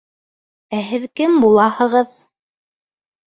Ә 0.77 0.79
һеҙ 0.85 1.03
кем 1.19 1.37
булаһығыҙ? 1.43 2.09